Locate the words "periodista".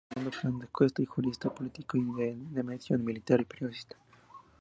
3.45-3.97